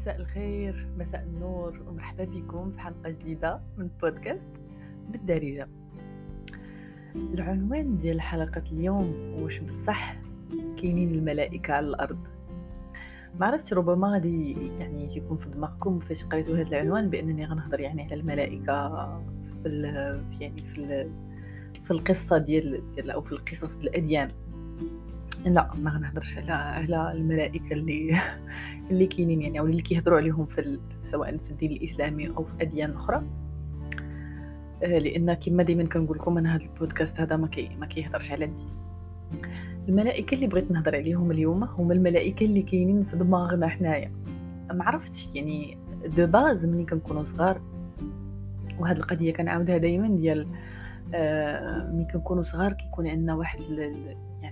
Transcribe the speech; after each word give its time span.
مساء 0.00 0.16
الخير 0.16 0.86
مساء 0.98 1.22
النور 1.22 1.80
ومرحبا 1.88 2.24
بكم 2.24 2.70
في 2.70 2.80
حلقة 2.80 3.10
جديدة 3.10 3.60
من 3.78 3.88
بودكاست 4.02 4.48
بالدارجة. 5.10 5.68
العنوان 7.14 7.96
ديال 7.96 8.20
حلقة 8.20 8.62
اليوم 8.72 9.34
واش 9.38 9.58
بصح 9.58 10.16
كاينين 10.76 11.14
الملائكة 11.14 11.74
على 11.74 11.86
الأرض. 11.86 12.18
ما 13.40 13.46
عرفتش 13.46 13.72
ربما 13.72 14.08
غادي 14.12 14.56
يعني 14.78 15.16
يكون 15.16 15.36
في 15.36 15.48
دماغكم 15.48 15.98
فاش 15.98 16.24
قريتوا 16.24 16.56
هذا 16.56 16.68
العنوان 16.68 17.10
بأنني 17.10 17.46
غنهضر 17.46 17.80
يعني 17.80 18.02
على 18.02 18.14
الملائكة 18.14 18.88
في 19.62 19.68
يعني 20.40 20.62
في 20.62 21.10
في 21.84 21.90
القصة 21.90 22.38
ديال 22.38 22.94
ديال 22.94 23.10
أو 23.10 23.22
في 23.22 23.32
القصص 23.32 23.76
الأديان. 23.76 24.30
لا 25.46 25.70
ما 25.82 25.90
غنهضرش 25.90 26.38
على 26.38 26.52
على 26.52 27.12
الملائكة 27.12 27.72
اللي 27.72 28.20
اللي 28.90 29.06
كاينين 29.06 29.42
يعني 29.42 29.60
أو 29.60 29.66
اللي 29.66 29.82
كيهضروا 29.82 30.18
عليهم 30.18 30.46
في 30.46 30.78
سواء 31.02 31.36
في 31.36 31.50
الدين 31.50 31.72
الإسلامي 31.72 32.28
أو 32.28 32.44
في 32.44 32.50
أديان 32.60 32.90
أخرى. 32.90 33.22
آه، 34.82 34.98
لأن 34.98 35.34
كما 35.34 35.62
دائما 35.62 35.84
كنقول 35.84 36.16
لكم 36.16 36.38
أنا 36.38 36.56
هذا 36.56 36.64
البودكاست 36.64 37.20
هذا 37.20 37.36
ما 37.36 37.46
كي 37.46 37.70
ما 37.80 37.86
كيهضرش 37.86 38.32
على 38.32 38.44
الدين. 38.44 38.68
الملائكة 39.88 40.34
اللي 40.34 40.46
بغيت 40.46 40.70
نهضر 40.70 40.96
عليهم 40.96 41.30
اليوم 41.30 41.64
هما 41.64 41.94
الملائكة 41.94 42.46
اللي 42.46 42.62
كاينين 42.62 43.04
في 43.04 43.16
دماغنا 43.16 43.68
حنايا. 43.68 44.12
ما 44.72 44.84
عرفتش 44.84 45.28
يعني 45.34 45.78
de 46.16 46.26
base 46.26 46.66
ملي 46.66 46.84
كنكونوا 46.84 47.24
صغار. 47.24 47.60
وهاد 48.78 48.96
القضية 48.96 49.32
كنعاودها 49.32 49.78
دائما 49.78 50.08
ديال 50.08 50.46
آه 51.14 51.92
ملي 51.92 52.04
كنكونوا 52.12 52.42
صغار 52.42 52.72
كيكون 52.72 53.06
عندنا 53.06 53.34
واحد 53.34 53.60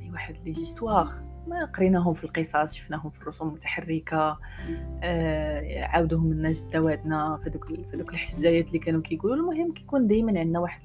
يعني 0.09 0.13
واحد 0.13 0.37
لي 0.45 0.53
زيستوار. 0.53 1.13
ما 1.47 1.65
قريناهم 1.65 2.15
في 2.15 2.25
القصص 2.25 2.75
شفناهم 2.75 3.11
في 3.11 3.23
الرسوم 3.23 3.49
المتحركة 3.49 4.39
آه 5.03 5.83
عاودوهم 5.85 6.33
لنا 6.33 6.53
جداواتنا 6.53 7.41
في 7.45 7.51
دوك 7.51 7.65
في 7.67 7.97
دوك 7.97 8.11
الحجايات 8.13 8.69
اللي 8.69 8.79
كانوا 8.79 9.01
كيقولوا. 9.03 9.37
المهم 9.37 9.73
كيكون 9.73 10.07
دائما 10.07 10.41
عندنا 10.41 10.59
واحد 10.59 10.83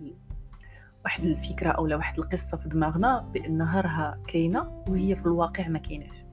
واحد 1.06 1.24
الفكرة 1.24 1.70
أو 1.70 1.84
واحد 1.84 2.20
القصة 2.20 2.58
في 2.58 2.70
دماغنا 2.70 3.20
بانها 3.34 3.82
راها 3.82 4.20
كاينة 4.28 4.84
وهي 4.88 5.16
في 5.16 5.26
الواقع 5.26 5.68
ما 5.68 5.80
كايناش. 5.80 6.26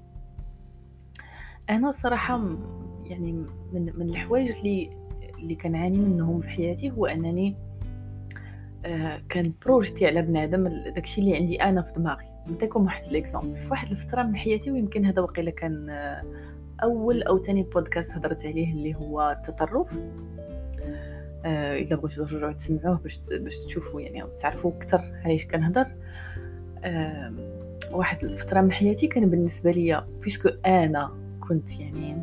أنا 1.70 1.92
صراحة 1.92 2.40
يعني 3.04 3.32
من 3.72 3.92
من 3.96 4.08
الحوايج 4.08 4.50
اللي 4.50 4.90
اللي 5.38 5.54
كنعاني 5.54 5.98
منهم 5.98 6.40
في 6.40 6.48
حياتي 6.48 6.90
هو 6.90 7.06
أنني 7.06 7.56
آه 8.84 9.22
كن 9.28 9.52
projeter 9.66 10.06
على 10.06 10.22
بنادم 10.22 10.68
داكشي 10.94 11.20
اللي 11.20 11.36
عندي 11.36 11.62
أنا 11.62 11.82
في 11.82 11.92
دماغي. 11.92 12.29
نعطيكم 12.46 12.84
واحد 12.84 13.06
l'exemple. 13.12 13.56
في 13.56 13.70
واحد 13.70 13.90
الفترة 13.90 14.22
من 14.22 14.36
حياتي 14.36 14.70
ويمكن 14.70 15.04
هذا 15.04 15.22
وقيلا 15.22 15.50
كان 15.50 15.90
آه، 15.90 16.24
أول 16.82 17.22
أو 17.22 17.38
تاني 17.38 17.62
بودكاست 17.62 18.12
هضرت 18.12 18.46
عليه 18.46 18.72
اللي 18.72 18.94
هو 18.94 19.30
التطرف. 19.30 19.98
آه 21.44 21.78
إلا 21.78 21.96
بغيتو 21.96 22.24
ترجعوا 22.24 22.52
تسمعوه 22.52 22.98
باش 22.98 23.18
باش 23.32 23.64
تشوفوا 23.64 24.00
يعني 24.00 24.24
تعرفوا 24.40 24.70
أكثر 24.70 25.20
علاش 25.24 25.46
كنهضر 25.46 25.86
آه 26.84 27.32
واحد 27.92 28.24
الفترة 28.24 28.60
من 28.60 28.72
حياتي 28.72 29.06
كان 29.06 29.30
بالنسبة 29.30 29.70
ليا 29.70 30.06
parce 30.22 30.39
que 30.39 30.48
أنا 30.66 31.10
كنت 31.40 31.80
يعني 31.80 32.16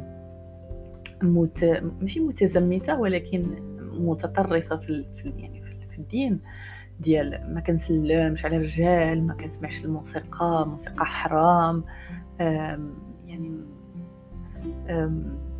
مت... 1.24 1.64
ماشي 2.02 2.20
متزمتة 2.20 3.00
ولكن 3.00 3.46
متطرفة 3.94 4.78
في, 4.78 5.06
في 5.16 5.34
يعني 5.38 5.62
في 5.92 5.98
الدين. 5.98 6.40
ديال 7.00 7.54
ما 7.54 7.62
كنسلمش 7.62 8.46
على 8.46 8.58
الرجال 8.58 9.28
ما 9.28 9.34
كنسمعش 9.34 9.86
الموسيقى 9.86 10.68
موسيقى 10.68 11.06
حرام. 11.06 11.84
يعني 13.26 13.58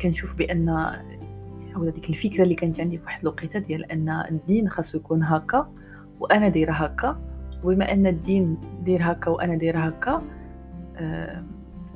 كنشوف 0.00 0.34
بأن 0.34 0.68
أو 1.76 1.88
ديك 1.88 2.10
الفكرة 2.10 2.42
اللي 2.42 2.54
كانت 2.54 2.80
عندي 2.80 2.98
في 2.98 3.04
واحد 3.04 3.20
الوقيتة 3.20 3.58
ديال 3.58 3.92
أن 3.92 4.08
الدين 4.08 4.68
خاصو 4.68 4.98
يكون 4.98 5.22
هكا 5.22 5.72
وأنا 6.20 6.48
دايرة 6.48 6.72
هكا. 6.72 7.20
وبما 7.64 7.92
أن 7.92 8.06
الدين 8.06 8.58
داير 8.84 9.00
هكا 9.02 9.30
وأنا 9.30 9.56
دايرة 9.56 9.78
هكا 9.78 10.22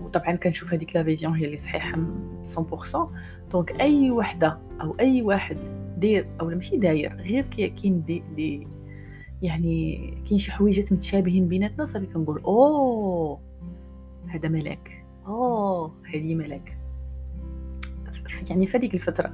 وطبعا 0.00 0.36
كنشوف 0.36 0.74
هذيك 0.74 0.96
la 0.96 1.02
vision 1.02 1.34
هي 1.34 1.44
اللي 1.44 1.56
صحيحة 1.56 1.98
100% 2.56 2.96
donc 3.52 3.80
أي 3.80 4.10
وحدة 4.10 4.58
أو 4.80 4.96
أي 5.00 5.22
واحد 5.22 5.56
داير 5.98 6.26
أو 6.40 6.48
ماشي 6.48 6.76
داير 6.76 7.14
غير 7.14 7.44
كاين 7.44 8.04
دي, 8.04 8.22
دي 8.36 8.68
يعني 9.42 10.14
كاين 10.28 10.38
شي 10.38 10.52
حويجات 10.52 10.92
متشابهين 10.92 11.48
بيناتنا 11.48 11.86
صافي 11.86 12.06
كنقول 12.06 12.40
أوه 12.40 13.40
هذا 14.28 14.48
ملاك. 14.48 15.04
أوه 15.26 15.92
هذه 16.14 16.34
ملاك. 16.34 16.78
يعني 18.50 18.66
في 18.66 18.76
هذيك 18.76 18.94
الفترة. 18.94 19.32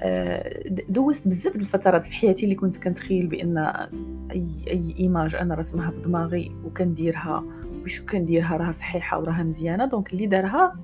آه، 0.00 0.68
دوزت 0.88 1.28
بزاف 1.28 1.56
الفترات 1.56 2.04
في 2.04 2.12
حياتي 2.12 2.44
اللي 2.44 2.54
كنت 2.54 2.76
كنتخيل 2.76 3.26
بأن 3.26 3.58
أي 3.58 4.46
أي 4.68 4.94
image 4.98 5.34
أنا 5.34 5.54
رسمها 5.54 5.90
بدماغي 5.90 6.52
وكنديرها 6.64 7.44
باش 7.82 8.00
كنديرها 8.00 8.56
راها 8.56 8.70
صحيحة 8.70 9.18
وراها 9.18 9.42
مزيانة. 9.42 9.86
donc 9.86 10.12
اللي 10.12 10.26
دارها 10.26 10.76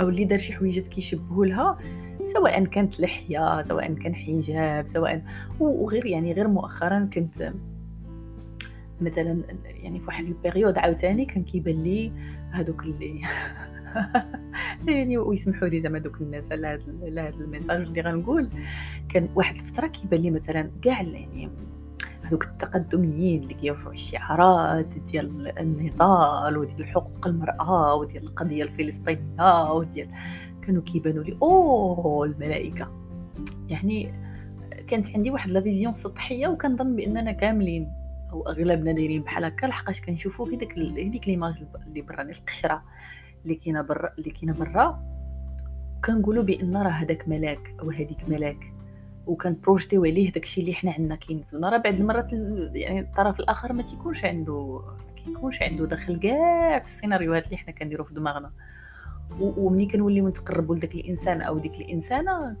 أو 0.00 0.08
اللي 0.08 0.24
دار 0.24 0.38
شي 0.38 0.52
حويجات 0.52 0.88
كيشبهوا 0.88 1.46
لها 1.46 1.78
سواء 2.24 2.64
كانت 2.64 3.00
لحية 3.00 3.62
سواء 3.62 3.94
كان 3.94 4.14
حجاب 4.14 4.88
سواء 4.88 5.22
وغير 5.60 6.06
يعني 6.06 6.32
غير 6.32 6.48
مؤخرا 6.48 7.08
كنت 7.14 7.52
مثلا 9.02 9.42
يعني 9.64 10.00
في 10.00 10.06
واحد 10.06 10.26
ال 10.26 10.33
période 10.33 10.78
عاوتاني 10.78 11.24
كان 11.24 11.44
كيبان 11.44 11.82
لي 11.82 12.12
هادوك 12.52 12.82
اللي 12.82 13.20
يعني 14.88 15.18
ويسمحوا 15.18 15.68
لي 15.68 15.80
زعما 15.80 15.98
دوك 15.98 16.20
الناس 16.20 16.52
على 16.52 16.66
هذا 16.66 17.22
هذا 17.22 17.34
ال 17.36 17.42
message 17.42 17.80
اللي 17.80 18.00
غنقول. 18.00 18.48
كان 19.08 19.28
واحد 19.34 19.56
الفترة 19.56 19.86
كيبان 19.86 20.20
لي 20.20 20.30
مثلا 20.30 20.70
كاع 20.82 21.02
يعني 21.02 21.50
هذوك 22.22 22.44
التقدميين 22.44 23.42
اللي 23.42 23.54
كيرفعوا 23.54 23.92
الشعارات 23.92 24.86
ديال 24.86 25.58
النضال 25.58 26.58
وديال 26.58 26.86
حقوق 26.86 27.26
المرأة 27.26 27.94
وديال 27.94 28.24
القضية 28.24 28.64
الفلسطينية 28.64 29.72
وديال 29.72 30.08
كانوا 30.66 30.82
كيبانوا 30.82 31.24
لي 31.24 31.38
أوه 31.42 32.24
الملائكة. 32.24 32.92
يعني 33.68 34.12
كانت 34.86 35.16
عندي 35.16 35.30
واحد 35.30 35.50
la 35.50 35.60
vision 35.60 35.94
سطحية 35.94 36.48
وكنظن 36.48 36.96
بأننا 36.96 37.32
كاملين 37.32 38.01
أو 38.32 38.42
اغلبنا 38.48 38.92
دايرين 38.92 39.22
بحال 39.22 39.44
هكا 39.44 39.66
لحقاش 39.66 40.00
كنشوفوا 40.00 40.46
في 40.46 40.56
ديك 40.56 40.78
هذيك 40.78 41.28
l'image 41.28 41.64
اللي 41.86 42.00
برا 42.00 42.22
القشره 42.22 42.82
اللي 43.44 43.54
كاينة 43.54 43.82
برا 43.82 44.12
اللي 44.18 44.30
كاينة 44.30 44.52
برا 44.52 45.12
كنقولوا 46.04 46.42
بأن 46.42 46.76
راه 46.76 46.90
هذاك 46.90 47.28
ملاك 47.28 47.74
أو 47.80 47.90
هذيك 47.90 48.28
ملاك 48.28 48.72
وكان 49.26 49.56
projeter 49.62 49.96
يو 49.96 50.04
عليه 50.04 50.32
داكشي 50.32 50.60
اللي 50.60 50.74
حنا 50.74 50.92
عندنا 50.92 51.16
كاين 51.16 51.42
في 51.42 51.52
المرة 51.54 51.76
بعد 51.76 51.94
المرات 51.94 52.32
يعني 52.72 53.00
الطرف 53.00 53.40
الآخر 53.40 53.72
ما 53.72 53.82
تيكونش 53.82 54.24
عنده 54.24 54.82
ما 55.08 55.24
كيكونش 55.24 55.62
عنده 55.62 55.86
دخل 55.86 56.20
كاع 56.20 56.78
في 56.78 56.86
السيناريوهات 56.86 57.46
اللي 57.46 57.56
حنا 57.56 57.72
كنديرو 57.72 58.04
في 58.04 58.14
دماغنا. 58.14 58.52
ومني 59.40 59.86
كنوليو 59.86 60.28
نتقربوا 60.28 60.76
لداك 60.76 60.94
الإنسان 60.94 61.40
أو 61.40 61.58
ديك 61.58 61.74
الإنسانة 61.80 62.56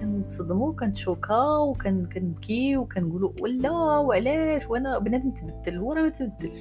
كنتصدموا 0.00 0.72
كن 0.72 0.93
choqua 0.93 1.56
وكنبكي 1.58 2.76
وكنقولوا 2.76 3.30
ولا 3.40 3.70
وعلاش 3.98 4.66
وأنا 4.66 4.98
بنادم 4.98 5.30
تبدل 5.30 5.78
هو 5.78 5.92
راه 5.92 6.02
ما 6.02 6.08
تبدلش. 6.08 6.60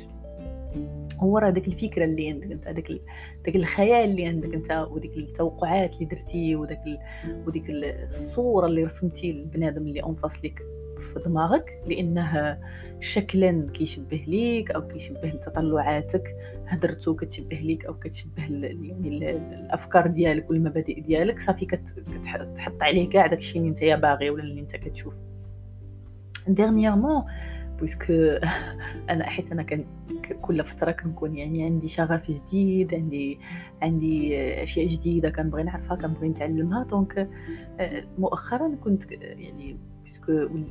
هو 1.20 1.38
راه 1.38 1.50
داك 1.50 1.68
الفكرة 1.68 2.06
اللي 2.06 2.30
عندك 2.30 2.52
أنت 2.52 2.68
داك 2.68 2.92
داك 3.46 3.56
الخيال 3.56 4.10
اللي 4.10 4.26
عندك 4.26 4.54
أنت 4.54 4.88
وديك 4.92 5.18
التوقعات 5.18 5.94
اللي 5.94 6.06
درتي 6.06 6.56
وداك 6.56 6.84
وديك 7.48 7.70
الصورة 7.70 8.66
اللي 8.66 8.84
رسمتي 8.84 9.32
البنادم 9.32 9.82
اللي 9.88 10.04
en 10.04 10.17
face 10.17 10.44
ليك 10.44 10.62
في 11.18 11.30
دماغك 11.30 11.82
لأنه 11.88 12.58
شكلا 13.00 13.68
كيشبه 13.74 14.24
ليك 14.28 14.72
أو 14.72 14.88
كيشبه 14.88 15.28
لتطلعاتك. 15.28 16.36
هدرتو 16.68 17.16
كتشبه 17.16 17.56
ليك 17.56 17.86
أو 17.86 17.94
كتشبه 17.94 18.44
يعني 18.44 19.08
الافكار 19.08 20.08
ديالك 20.08 20.50
والمبادئ 20.50 21.02
ديالك. 21.02 21.40
صافي 21.40 21.66
كتحط 21.66 22.84
عليه 22.84 23.10
كاع 23.10 23.28
داكشي 23.28 23.60
اللي 23.60 23.70
نتايا 23.70 23.96
باغي 23.96 24.30
ولا 24.30 24.44
اللي 24.44 24.62
انت 24.62 24.76
كتشوف. 24.76 25.14
dernièrement 26.48 27.24
puisque 27.80 28.14
أنا 29.10 29.30
حيت 29.30 29.52
أنا 29.52 29.64
كان 29.64 29.86
كل 30.42 30.64
فترة 30.64 30.92
كنكون 30.92 31.36
يعني 31.36 31.64
عندي 31.64 31.88
شغف 31.88 32.32
جديد 32.32 32.94
عندي 32.94 33.40
عندي 33.82 34.38
أشياء 34.64 34.88
جديدة 34.88 35.30
كنبغي 35.30 35.64
نعرفها 35.64 35.98
كنبغي 35.98 36.30
نتعلمها. 36.30 36.84
donc 36.84 37.30
مؤخرا 38.18 38.76
كنت 38.76 39.12
يعني 39.12 39.78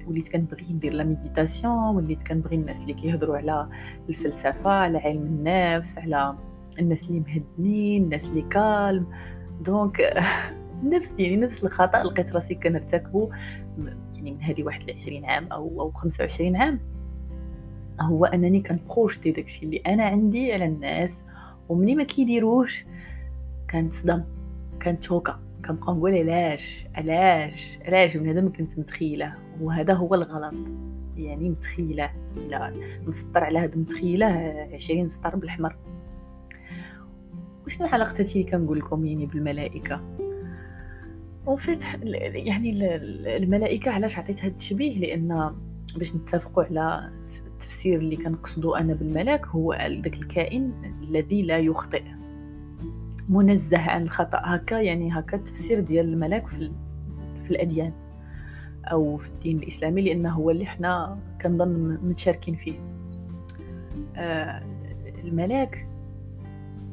وليت 0.06 0.28
كنبغي 0.28 0.72
ندير 0.72 0.92
la 0.92 1.04
méditation 1.04 1.96
وليت 1.96 2.22
كنبغي 2.22 2.56
الناس 2.56 2.80
اللي 2.80 2.92
كيهضروا 2.92 3.36
على 3.36 3.68
الفلسفة 4.08 4.70
على 4.70 4.98
علم 4.98 5.22
النفس 5.22 5.98
على 5.98 6.36
الناس 6.78 7.08
اللي 7.10 7.20
مهدنين 7.20 8.02
الناس 8.02 8.24
اللي 8.24 8.42
calme. 8.42 9.06
donc 9.60 10.14
نفس 10.84 11.14
يعني 11.18 11.36
نفس 11.36 11.64
الخطأ 11.64 12.02
لقيت 12.02 12.32
راسي 12.32 12.54
كنرتكبه 12.54 13.30
يعني 14.16 14.30
من 14.30 14.42
هذه 14.42 14.62
واحد 14.62 14.82
العشرين 14.82 15.24
عام 15.24 15.46
أو 15.52 15.80
أو 15.80 15.90
25 15.90 16.56
عام. 16.56 16.80
هو 18.00 18.24
أنني 18.24 18.60
كن 18.60 18.74
projeter 18.74 19.30
داكشي 19.30 19.66
اللي 19.66 19.76
أنا 19.86 20.04
عندي 20.04 20.52
على 20.52 20.64
الناس 20.64 21.22
ومني 21.68 21.94
ما 21.94 22.04
كيديروش 22.04 22.84
كنتصدم 23.70 24.24
كنتشوكا 24.82 25.45
كنبقى 25.68 25.92
نقول 25.92 26.14
علاش 26.14 26.86
علاش 26.94 27.78
علاش 27.86 28.16
من 28.16 28.28
هذا 28.28 28.40
ما 28.40 28.50
كنت 28.50 28.78
متخيلة؟ 28.78 29.34
وهذا 29.60 29.94
هو 29.94 30.14
الغلط. 30.14 30.54
يعني 31.16 31.48
متخيلة 31.50 32.10
لا 32.48 32.72
نسطر 33.08 33.44
على 33.44 33.58
هاد 33.58 33.78
متخيلة 33.78 34.26
عشرين 34.72 35.08
سطر 35.08 35.36
بالحمر. 35.36 35.76
وشنو 37.66 37.86
علاقه 37.86 38.18
هادشي 38.18 38.44
كنقول 38.44 38.78
لكم 38.78 39.04
يعني 39.06 39.26
بالملائكة؟ 39.26 40.00
وفيت 41.46 41.84
يعني 42.34 42.96
الملائكة 43.36 43.90
علاش 43.90 44.18
عطيت 44.18 44.44
هاد 44.44 44.50
التشبيه؟ 44.50 44.98
لأن 44.98 45.54
باش 45.96 46.16
نتفقوا 46.16 46.64
على 46.64 47.10
التفسير 47.46 47.98
اللي 47.98 48.16
كنقصدو 48.16 48.74
أنا 48.74 48.94
بالملاك 48.94 49.46
هو 49.46 49.72
داك 49.72 50.14
الكائن 50.14 50.72
الذي 51.02 51.42
لا 51.42 51.58
يخطئ. 51.58 52.02
منزه 53.28 53.78
عن 53.78 54.02
الخطأ. 54.02 54.40
هكا 54.44 54.74
يعني 54.74 55.18
هكا 55.18 55.36
التفسير 55.36 55.80
ديال 55.80 56.12
الملاك 56.12 56.46
في, 56.46 56.72
في 57.44 57.50
الأديان 57.50 57.92
أو 58.84 59.16
في 59.16 59.28
الدين 59.28 59.58
الإسلامي 59.58 60.02
لأنه 60.02 60.30
هو 60.30 60.50
اللي 60.50 60.66
حنا 60.66 61.18
كنظن 61.42 61.98
متشاركين 62.02 62.54
فيه. 62.54 62.78
آه 64.16 64.62
الملاك 65.24 65.88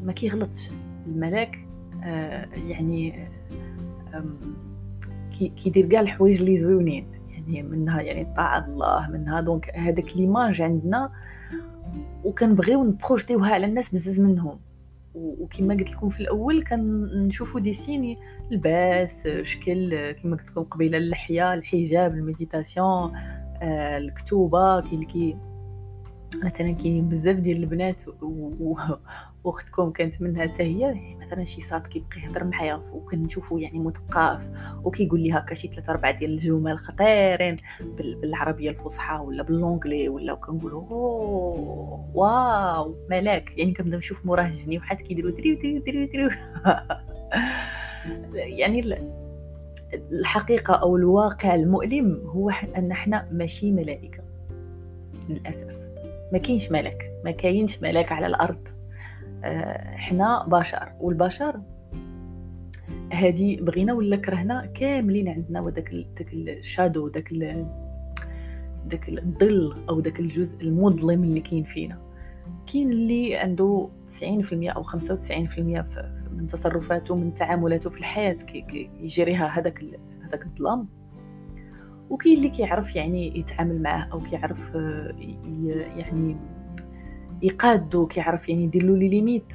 ما 0.03 0.13
كيغلطش. 0.13 0.71
الملاك 1.07 1.67
آه 2.03 2.47
يعني 2.67 3.27
كيدير 5.31 5.85
كاع 5.85 6.01
الحوايج 6.01 6.39
اللي 6.39 6.57
زويونين. 6.57 7.07
يعني 7.29 7.63
منها 7.63 8.01
يعني 8.01 8.33
طاعة 8.35 8.65
الله 8.65 9.09
منها 9.11 9.41
donc 9.41 9.69
هذاك 9.75 10.17
l'image 10.17 10.61
عندنا 10.61 11.11
وكنبغيو 12.23 12.83
نبروجيتيوها 12.83 13.53
على 13.53 13.65
الناس 13.65 13.93
بزز 13.93 14.19
منهم. 14.19 14.59
وكما 15.15 15.73
قلت 15.73 15.91
لكم 15.91 16.09
في 16.09 16.19
الأول 16.19 16.63
كنشوفوا 16.63 17.59
دي 17.59 17.73
سيني 17.73 18.17
لباس 18.51 19.27
شكل 19.27 20.11
كما 20.11 20.35
قلت 20.37 20.47
لكم 20.49 20.63
قبيلة 20.63 20.97
اللحية 20.97 21.53
الحجاب 21.53 22.13
المديتاسيون 22.13 23.15
آه، 23.61 23.97
الكتوبة 23.97 24.81
كاين 24.81 24.93
اللي 24.93 25.37
مثلا 26.35 26.71
كاين 26.71 27.09
بزاف 27.09 27.35
ديال 27.35 27.57
البنات 27.57 28.03
واختكم 29.43 29.91
كانت 29.91 30.21
منها 30.21 30.47
حتى 30.47 30.63
هي 30.63 31.15
مثلا 31.21 31.43
شي 31.43 31.61
صاد 31.61 31.87
كيبقى 31.87 32.19
يهضر 32.19 32.43
معايا 32.43 32.75
وكنشوفو 32.93 33.57
يعني 33.57 33.79
مثقف 33.79 34.41
وكيقول 34.83 35.19
لي 35.19 35.31
هكا 35.31 35.55
شي 35.55 35.67
ثلاثة 35.67 35.91
أربعة 35.91 36.11
ديال 36.11 36.31
الجمل 36.31 36.79
خطيرين 36.79 37.57
بالعربية 37.97 38.69
الفصحى 38.69 39.15
ولا 39.15 39.43
ب 39.43 39.50
l'anglais 39.50 40.09
ولا 40.09 40.33
كنقولوا 40.33 40.83
waouh 42.13 42.95
ملاك. 43.09 43.57
يعني 43.57 43.73
كنبدا 43.73 43.97
نشوف 43.97 44.25
موراه 44.25 44.49
جنيوحات 44.49 45.01
كيديروا 45.01 45.31
دريو 45.31 45.55
دريو 45.55 45.81
دريو 45.81 46.07
دريو. 46.07 46.29
يعني 48.59 48.97
الحقيقة 49.93 50.73
أو 50.73 50.97
الواقع 50.97 51.55
المؤلم 51.55 52.21
هو 52.25 52.49
أن 52.49 52.91
إحنا 52.91 53.27
ماشي 53.31 53.71
ملائكة 53.71 54.23
للأسف. 55.29 55.82
ما 56.31 56.37
كاينش 56.37 56.71
ملك 56.71 57.11
ما 57.25 57.31
كاينش 57.31 57.81
ملاك 57.81 58.11
على 58.11 58.27
الأرض. 58.27 58.67
آه، 59.43 59.95
حنا 59.95 60.45
بشر 60.47 60.91
والبشر 60.99 61.61
هادي 63.13 63.55
بغينا 63.55 63.93
ولا 63.93 64.15
كرهنا 64.15 64.65
كاملين 64.65 65.27
عندنا 65.27 65.61
وداك 65.61 65.89
داك 66.17 66.33
ال 66.33 66.44
shadow 66.44 67.07
داك 67.07 67.33
داك 68.85 69.09
الظل 69.09 69.75
أو 69.89 69.99
داك 69.99 70.19
الجزء 70.19 70.61
المظلم 70.61 71.23
اللي 71.23 71.39
كاين 71.39 71.63
فينا. 71.63 72.01
كاين 72.73 72.91
اللي 72.91 73.35
عنده 73.35 73.89
90% 74.07 74.69
أو 74.69 74.83
95% 74.83 75.59
من 76.31 76.47
تصرفاته 76.47 77.15
من 77.15 77.33
تعاملاته 77.33 77.89
في 77.89 77.97
الحياة 77.97 78.33
كيجريها 78.33 79.47
هذاك 79.47 79.83
هذاك 80.23 80.45
الظلام 80.45 81.02
وكاين 82.09 82.37
اللي 82.37 82.49
كيعرف 82.49 82.95
يعني 82.95 83.39
يتعامل 83.39 83.81
معاه 83.81 84.07
أو 84.13 84.19
كيعرف 84.19 84.75
آه، 84.75 85.15
يعني 85.97 86.37
يقادو 87.41 88.07
كيعرف 88.07 88.49
يعني 88.49 88.63
يدير 88.63 88.83
له 88.83 88.97
les 88.97 89.07
limites. 89.07 89.53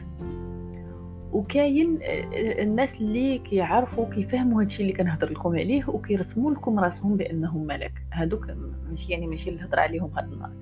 وكاين 1.33 1.99
آه، 2.03 2.63
الناس 2.63 3.01
اللي 3.01 3.39
كيعرفوا 3.39 4.11
كيفهموا 4.11 4.63
هادشي 4.63 4.83
اللي 4.83 4.93
كنهضر 4.93 5.31
لكم 5.31 5.57
عليه 5.57 5.85
وكيرسموا 5.89 6.51
لكم 6.53 6.79
راسهم 6.79 7.17
بأنهم 7.17 7.67
ملك. 7.67 7.93
هادوك 8.13 8.47
ماشي 8.89 9.13
يعني 9.13 9.27
ماشي 9.27 9.51
الهضرة 9.51 9.81
عليهم 9.81 10.11
هاد 10.17 10.33
النهار. 10.33 10.53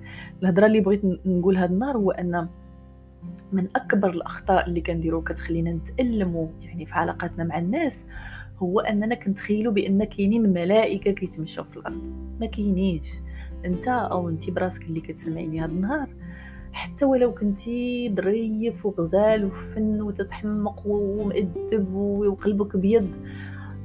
الهضرة 0.41 0.65
اللي 0.65 0.79
بغيت 0.79 1.01
نقول 1.25 1.57
هاد 1.57 1.71
النهار 1.71 1.97
هو 1.97 2.11
أن 2.11 2.47
من 3.51 3.67
أكبر 3.75 4.09
الأخطاء 4.09 4.67
اللي 4.67 4.81
كنديرو 4.81 5.21
كتخلينا 5.21 5.73
نتالموا 5.73 6.47
يعني 6.61 6.85
في 6.85 6.93
علاقاتنا 6.93 7.43
مع 7.43 7.59
الناس 7.59 8.05
هو 8.59 8.79
اننا 8.79 9.15
كنتخيلوا 9.15 9.73
بأن 9.73 10.03
كاينين 10.03 10.53
ملائكة 10.53 11.11
كيتمشوا 11.11 11.63
في 11.63 11.77
الأرض. 11.77 12.01
ما 12.39 12.45
كاينينش. 12.45 13.09
أنت 13.65 13.87
أو 13.87 14.29
أنت 14.29 14.49
براسك 14.49 14.83
اللي 14.83 15.01
كتسمعيني 15.01 15.59
هاد 15.59 15.69
النهار 15.69 16.09
حتى 16.73 17.05
ولو 17.05 17.33
كنتي 17.33 18.13
ظريف 18.15 18.85
وغزال 18.85 19.45
وفن 19.45 20.01
وتتحمق 20.01 20.87
ومؤدب 20.87 21.93
وقلبك 21.93 22.77
بيض 22.77 23.07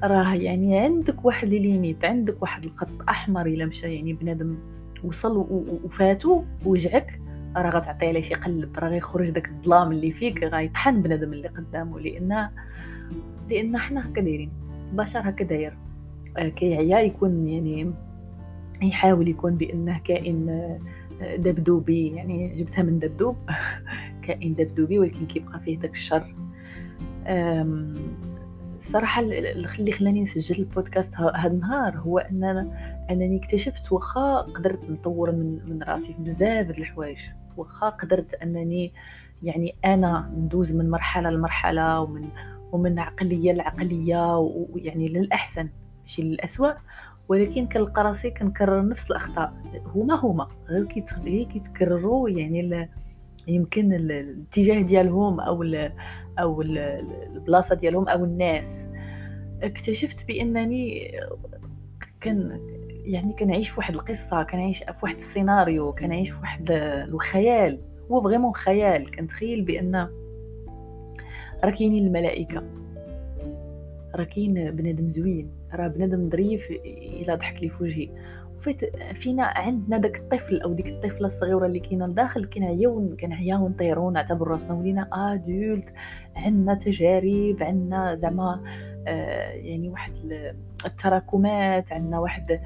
راه 0.04 0.34
يعني 0.34 0.78
عندك 0.78 1.24
واحد 1.24 1.48
لي 1.48 1.58
ليميت 1.58 2.04
عندك 2.04 2.42
واحد 2.42 2.64
الخط 2.64 3.02
أحمر 3.08 3.46
إلا 3.46 3.66
مشى 3.66 3.94
يعني 3.94 4.12
بنادم 4.12 4.56
وصل 5.04 5.46
وفاتو 5.84 6.42
وجعك 6.66 7.20
راه 7.56 7.70
غتعطي 7.70 8.06
عليه 8.06 8.20
شي 8.20 8.34
قلب 8.34 8.78
راه 8.78 8.88
غيخرج 8.88 9.30
داك 9.30 9.48
الظلام 9.48 9.92
اللي 9.92 10.12
فيك 10.12 10.44
غيطحن 10.44 11.02
بنادم 11.02 11.32
اللي 11.32 11.48
قدامه 11.48 12.00
لأن 12.00 12.48
لأن 13.50 13.78
حنا 13.78 14.08
هكا 14.08 14.20
دايرين. 14.20 14.50
البشر 14.92 15.20
هكا 15.28 15.44
داير 15.44 15.76
آه، 16.36 16.48
كيعيا 16.48 17.00
يكون 17.00 17.48
يعني 17.48 17.92
يحاول 18.82 19.28
يكون 19.28 19.56
بأنه 19.56 20.00
كائن 20.04 20.78
دبدوبي. 21.36 22.08
يعني 22.08 22.54
جبتها 22.54 22.82
من 22.82 22.98
دبدوب. 22.98 23.36
كائن 24.26 24.54
دبدوبي 24.54 24.98
ولكن 24.98 25.26
كيبقى 25.26 25.60
فيه 25.60 25.78
داك 25.78 25.92
الشر. 25.92 26.34
الصراحه 28.78 29.22
اللي 29.22 29.92
خلاني 29.92 30.22
نسجل 30.22 30.58
البودكاست 30.58 31.16
هذا 31.16 31.52
النهار 31.52 31.96
هو 31.98 32.18
اننا 32.18 32.70
أنني 33.10 33.36
اكتشفت 33.36 33.92
واخا 33.92 34.40
قدرت 34.40 34.90
نطور 34.90 35.32
من 35.32 35.58
من 35.68 35.82
راسي 35.82 36.16
بزاف 36.18 36.66
د 36.66 36.78
الحوايج. 36.78 37.20
واخا 37.56 37.88
قدرت 37.88 38.34
أنني 38.34 38.92
يعني 39.42 39.74
أنا 39.84 40.32
ندوز 40.36 40.74
من 40.74 40.90
مرحلة 40.90 41.30
لمرحلة 41.30 42.00
ومن 42.00 42.24
ومن 42.72 42.98
عقلية 42.98 43.52
لعقلية 43.52 44.38
ويعني 44.38 45.08
للأحسن 45.08 45.68
ماشي 46.00 46.22
للاسوء 46.22 46.74
ولكن 47.28 47.66
كنلقى 47.66 48.02
راسي 48.04 48.30
كنكرر 48.30 48.88
نفس 48.88 49.10
الأخطاء. 49.10 49.52
هما 49.94 50.14
هما 50.14 50.48
غير 50.68 50.84
كيتكرروا 51.44 52.28
يعني 52.28 52.88
يمكن 53.48 53.92
الاتجاه 53.92 54.82
ديالهم 54.82 55.40
أو 55.40 55.62
ال 55.62 55.92
أو 56.38 56.62
ال 56.62 56.78
البلاصة 57.36 57.74
ديالهم 57.74 58.08
أو 58.08 58.24
الناس. 58.24 58.88
اكتشفت 59.62 60.26
بأنني 60.26 61.12
كان 62.20 62.60
يعني 63.04 63.32
كنعيش 63.32 63.68
في 63.68 63.78
واحد 63.78 63.94
القصة 63.94 64.42
كنعيش 64.42 64.78
في 64.78 64.98
واحد 65.02 65.16
السيناريو 65.16 65.92
كنعيش 65.92 66.30
في 66.30 66.40
واحد 66.40 66.70
الخيال. 67.08 67.80
هو 68.10 68.22
فريمون 68.22 68.52
خيال. 68.52 69.10
كنتخيل 69.10 69.62
بأن 69.62 70.08
راه 71.64 71.70
كاينين 71.70 72.06
الملائكة. 72.06 72.62
راه 74.14 74.24
كاين 74.24 74.70
بنادم 74.70 75.10
زوين. 75.10 75.50
راه 75.74 75.88
بنادم 75.88 76.30
ظريف 76.30 76.70
الا 77.20 77.34
ضحك 77.34 77.62
لي 77.62 77.68
في 77.68 77.82
وجهي. 77.82 78.08
أوفيت 78.58 78.96
فينا 78.96 79.44
عندنا 79.44 79.98
داك 79.98 80.16
الطفل 80.16 80.60
أو 80.60 80.72
ديك 80.72 80.86
الطفلة 80.86 81.26
الصغيرة 81.26 81.66
اللي 81.66 81.80
كاينة 81.80 82.06
لداخل 82.06 82.44
كنعياو 82.44 83.16
كنعياو 83.20 83.68
نطيرو 83.68 84.10
نعتبر 84.10 84.48
راسنا 84.48 84.72
ولينا 84.74 85.08
adultes. 85.12 85.92
عندنا 86.36 86.74
تجارب 86.74 87.56
عندنا 87.60 88.14
زعما 88.14 88.60
آه 89.06 89.50
يعني 89.50 89.88
واحد 89.88 90.12
التراكمات 90.86 91.92
عندنا 91.92 92.18
واحد 92.18 92.60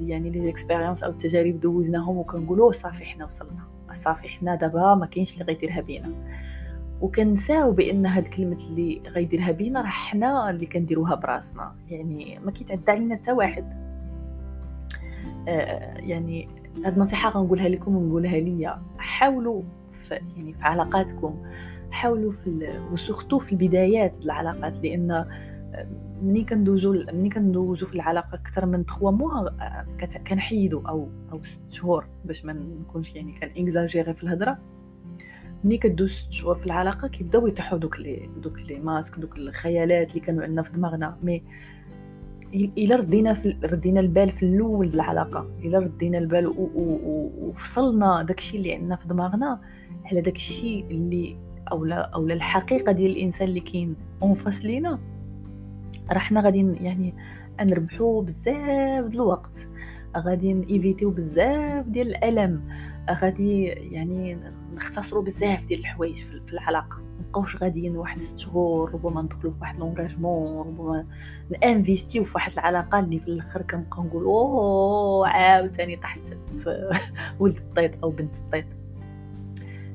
يعني 0.00 0.30
les 0.30 0.48
expériences 0.48 1.02
أو 1.02 1.10
التجارب 1.10 1.60
دوزناهم 1.60 2.16
وكنقولوا 2.16 2.72
صافي 2.72 3.04
حنا 3.04 3.24
وصلنا. 3.24 3.62
صافي 3.94 4.28
حنا 4.28 4.54
دابا 4.54 4.94
ما 4.94 5.06
كاينش 5.06 5.32
اللي 5.34 5.44
غيديرها 5.44 5.80
بينا. 5.80 6.12
وكنساو 7.02 7.72
بأن 7.72 8.06
هاد 8.06 8.28
كلمة 8.28 8.58
اللي 8.70 9.02
غيديرها 9.06 9.50
بينا 9.50 9.80
راه 9.80 9.86
حنا 9.86 10.50
اللي 10.50 10.66
كنديروها 10.66 11.14
براسنا. 11.14 11.74
يعني 11.88 12.38
ما 12.44 12.50
كيتعدى 12.50 12.90
علينا 12.90 13.16
حتى 13.16 13.32
واحد. 13.32 13.64
آه 15.48 15.98
يعني 15.98 16.48
هاد 16.84 16.94
النصيحة 16.96 17.30
غنقولها 17.30 17.68
لكم 17.68 17.96
ونقولها 17.96 18.40
ليا. 18.40 18.82
حاولوا 18.98 19.62
في 19.92 20.14
يعني 20.14 20.52
في 20.52 20.62
علاقاتكم 20.62 21.42
حاولوا 21.90 22.32
في 22.32 22.68
وسورتو 22.92 23.38
في 23.38 23.52
البدايات 23.52 24.24
العلاقات 24.24 24.84
لأن 24.84 25.10
آه، 25.10 25.86
ملي 26.22 26.44
كندوزو 26.44 26.92
ملي 26.92 27.28
كندوزو 27.28 27.86
في 27.86 27.94
العلاقة 27.94 28.34
أكثر 28.34 28.66
من 28.66 28.84
3 28.84 29.10
موا 29.10 29.48
آه، 29.48 29.86
كنحيدو 30.28 30.82
أو 30.88 31.08
أو 31.32 31.42
6 31.42 31.70
شهور 31.70 32.06
باش 32.24 32.44
ما 32.44 32.52
نكونش 32.52 33.14
يعني 33.14 33.32
كان 33.32 33.50
اكزاجيري 33.56 34.14
في 34.14 34.22
الهضره 34.22 34.58
ملي 35.64 35.78
كدوز 35.78 36.10
ست 36.10 36.32
شهور 36.32 36.54
في 36.54 36.66
العلاقة 36.66 37.08
كيبداو 37.08 37.46
يطيحوا 37.46 37.78
دوك 37.78 38.00
les 38.00 38.30
دوك 38.42 38.58
les 38.58 38.80
masques 38.80 39.18
دوك 39.18 39.36
الخيالات 39.36 40.10
اللي 40.10 40.20
كانوا 40.20 40.42
عندنا 40.42 40.62
في 40.62 40.72
دماغنا. 40.72 41.18
mais 41.22 41.42
إلا 42.54 42.96
ردينا 42.96 43.34
في 43.34 43.56
ردينا 43.64 44.00
البال 44.00 44.32
في 44.32 44.42
الأول 44.42 44.86
العلاقة 44.86 45.50
إلا 45.64 45.78
ردينا 45.78 46.18
البال 46.18 46.54
وفصلنا 47.38 48.22
داكشي 48.22 48.56
اللي 48.56 48.74
عندنا 48.74 48.96
في 48.96 49.08
دماغنا 49.08 49.60
على 50.04 50.20
داكشي 50.20 50.80
اللي 50.80 51.36
اولا 51.72 51.96
اولا 52.14 52.34
الحقيقة 52.34 52.92
ديال 52.92 53.10
الإنسان 53.10 53.48
اللي 53.48 53.60
كاين 53.60 53.96
en 54.22 54.36
face 54.36 54.64
لينا 54.64 54.98
راه 56.10 56.18
حنا 56.18 56.40
غادي 56.40 56.72
يعني 56.80 57.14
نربحوا 57.60 58.22
بزاف 58.22 59.04
د 59.04 59.14
الوقت. 59.14 59.68
غادي 60.16 60.52
ن 60.52 60.58
éviter 60.58 60.97
يو 60.97 61.10
بزاف 61.10 61.86
ديال 61.86 62.08
الألم 62.08 62.62
غادي 63.10 63.64
يعني 63.64 64.38
نختصروا 64.74 65.22
بزاف 65.22 65.66
ديال 65.66 65.80
الحوايج 65.80 66.16
في 66.16 66.52
العلاقة. 66.52 67.02
مبقاوش 67.20 67.56
غاديين 67.56 67.96
واحد 67.96 68.20
ست 68.20 68.38
شهور 68.38 68.94
ربما 68.94 69.22
ندخلوا 69.22 69.52
في 69.52 69.58
واحد 69.60 69.78
l'engagement 69.78 70.66
ربما 70.66 71.06
ن 71.62 71.68
investir 71.68 72.13
يو 72.13 72.24
في 72.24 72.32
واحد 72.34 72.52
العلاقة 72.52 72.98
اللي 72.98 73.20
في 73.20 73.28
الآخر 73.28 73.62
كنبقاو 73.62 74.04
نقول 74.04 74.24
أوه 74.24 75.28
عاوتاني 75.28 75.96
طحت 75.96 76.20
في 76.58 76.90
ولد 77.40 77.56
الطيط 77.56 77.90
أو 78.02 78.10
بنت 78.10 78.36
الطيط. 78.36 78.64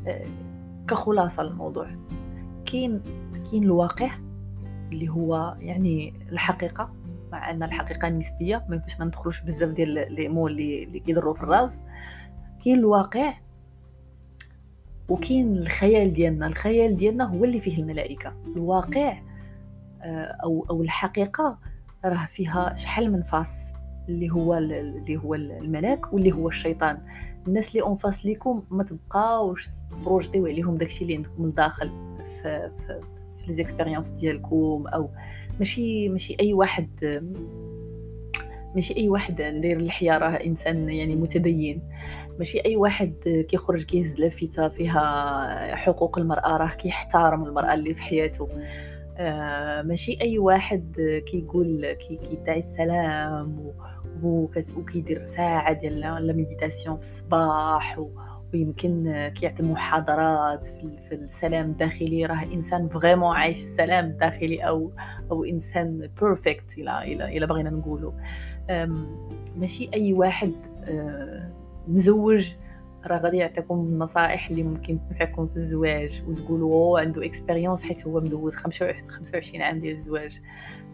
آه، 0.08 0.26
كخلاصة 0.88 1.42
الموضوع. 1.42 1.88
كاين 2.66 3.02
كاين 3.52 3.64
الواقع 3.64 4.12
اللي 4.92 5.10
هو 5.10 5.56
يعني 5.60 6.14
الحقيقة. 6.32 6.97
مع 7.32 7.52
أن 7.52 7.64
الحقيقة 7.64 8.10
نسبية 8.10 8.66
ما 8.70 8.76
باش 8.76 9.00
ما 9.00 9.06
ندخلوش 9.06 9.42
بزاف 9.42 9.70
ديال 9.70 10.14
لي 10.14 10.28
مو 10.28 10.48
اللي 10.48 10.84
اللي 10.84 11.00
كيضروا 11.00 11.34
في 11.34 11.44
الرأس. 11.44 11.82
كاين 12.66 12.80
الواقع 12.80 13.34
وكاين 15.10 15.58
الخيال 15.58 16.14
ديالنا. 16.14 16.48
الخيال 16.48 16.98
ديالنا 16.98 17.24
هو 17.24 17.44
اللي 17.44 17.60
فيه 17.60 17.78
الملائكة. 17.78 18.34
الواقع 18.56 19.20
آه، 20.02 20.38
أو 20.44 20.66
أو 20.70 20.82
الحقيقة 20.82 21.58
راه 22.06 22.26
فيها 22.26 22.76
شحال 22.76 23.12
من 23.12 23.24
فاس 23.24 23.74
اللي 24.10 24.30
هو 24.30 24.58
اللي 24.58 25.18
هو 25.18 25.36
الملاك 25.36 26.14
واللي 26.14 26.32
هو 26.32 26.48
الشيطان. 26.48 26.98
الناس 27.48 27.70
اللي 27.70 27.82
أون 27.82 27.98
فاس 27.98 28.26
ليكم 28.26 28.64
ما 28.72 28.84
تبقاوش 28.84 29.70
تبروجيتيو 29.92 30.46
عليهم 30.48 30.78
داكشي 30.78 31.04
اللي 31.04 31.16
عندكم 31.16 31.44
من 31.44 31.54
داخل 31.54 31.90
في 32.42 32.72
في, 32.88 33.64
في 33.66 34.16
ديالكم 34.16 34.84
أو 34.88 35.10
ماشي 35.60 36.10
ماشي 36.10 36.36
أي 36.40 36.54
واحد 36.54 37.22
ماشي 38.76 38.98
أي 38.98 39.10
واحد 39.10 39.42
ندير 39.42 39.78
اللحيه 39.78 40.18
راه 40.18 40.30
إنسان 40.30 40.90
يعني 40.90 41.16
متدين. 41.16 41.82
ماشي 42.40 42.60
أي 42.66 42.76
واحد 42.76 43.46
كيخرج 43.50 43.84
كيهز 43.84 44.20
لافته 44.20 44.68
فيها 44.68 45.76
حقوق 45.76 46.18
المرأة 46.18 46.58
راه 46.58 46.68
كيحترم 46.76 47.44
المرأة 47.44 47.74
اللي 47.74 47.94
في 47.94 48.02
حياته. 48.04 48.50
آه 49.18 49.82
ماشي 49.82 50.18
أي 50.22 50.38
واحد 50.38 50.96
كيقول 51.26 51.92
كي 51.94 52.16
كيدعي 52.16 52.60
السلام 52.60 53.74
وكيدير 54.24 55.26
ساعة 55.26 55.74
ديال 55.74 56.00
لا 56.00 56.20
في 56.96 57.00
الصباح 57.00 58.00
ويمكن 58.54 59.28
كيعطي 59.36 59.64
محاضرات 59.64 60.66
في 60.66 61.16
السلام 61.16 61.66
الداخلي. 61.66 62.26
راه 62.26 62.44
إنسان 62.54 62.90
vraiment 62.90 63.36
عايش 63.36 63.58
السلام 63.58 64.06
الداخلي 64.06 64.60
أو 64.60 64.92
أو 65.32 65.44
إنسان 65.44 66.10
parfait 66.22 66.78
إلى 66.78 67.38
إلى 67.38 67.48
بغينا 67.48 67.70
نقولوا. 67.70 68.12
ماشي 69.58 69.90
أي 69.94 70.14
واحد 70.14 70.52
آه، 70.84 71.52
مزوج 71.88 72.52
راه 73.08 73.18
غادي 73.18 73.38
يعطيكم 73.38 73.76
النصائح 73.76 74.50
اللي 74.50 74.64
ممكن 74.64 75.00
تنفعكم 75.10 75.48
في 75.48 75.58
الزواج 75.58 76.24
وتقولوا 76.28 76.74
هو 76.74 76.98
عنده 76.98 77.26
expérience 77.26 77.84
حيت 77.84 78.08
هو 78.08 78.20
مدوز 78.20 78.56
25 78.56 79.62
عام 79.62 79.80
ديال 79.80 79.96
الزواج. 79.96 80.42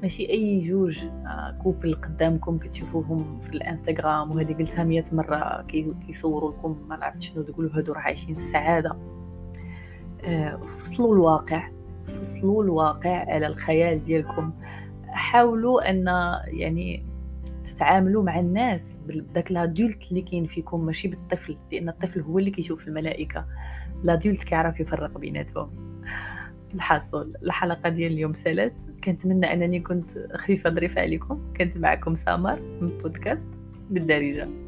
ماشي 0.01 0.29
أي 0.29 0.61
جوج 0.61 1.05
couples 1.63 1.95
قدامكم 1.95 2.57
كتشوفوهم 2.57 3.39
في 3.39 3.53
الإنستغرام 3.53 4.31
وهذه 4.31 4.53
قلتها 4.53 4.83
مية 4.83 5.03
مرة 5.11 5.65
كيصوروا 6.07 6.51
لكم 6.51 6.77
ما 6.89 6.97
نعرف 6.97 7.19
شنو 7.19 7.43
تقولوا 7.43 7.71
هادو 7.73 7.93
راه 7.93 7.99
عايشين 7.99 8.35
السعادة. 8.35 8.97
آه، 10.25 10.57
فصلوا 10.79 11.15
الواقع 11.15 11.69
فصلوا 12.05 12.63
الواقع 12.63 13.33
على 13.33 13.47
الخيال 13.47 14.03
ديالكم. 14.03 14.53
حاولوا 15.07 15.89
أن 15.89 16.05
يعني 16.47 17.12
تتعاملوا 17.63 18.23
مع 18.23 18.39
الناس 18.39 18.95
بداك 19.07 19.51
لادولت 19.51 20.09
اللي 20.09 20.21
كاين 20.21 20.45
فيكم 20.45 20.85
ماشي 20.85 21.07
بالطفل 21.07 21.57
لأن 21.71 21.89
الطفل 21.89 22.21
هو 22.21 22.39
اللي 22.39 22.51
كيشوف 22.51 22.87
الملائكة. 22.87 23.45
لادولت 24.03 24.43
كيعرف 24.43 24.79
يفرق 24.79 25.17
بيناتهم. 25.17 25.69
الحاصل 26.73 27.33
الحلقة 27.43 27.89
ديال 27.89 28.11
اليوم 28.11 28.33
سالات 28.33 28.73
كنتمنى 29.03 29.53
أنني 29.53 29.79
كنت 29.79 30.11
خفيفة 30.33 30.69
ظريفة 30.69 31.01
عليكم. 31.01 31.53
كنت 31.57 31.77
معكم 31.77 32.15
سامر 32.15 32.59
من 32.81 32.97
بودكاست 32.97 33.49
بالدارجة. 33.89 34.62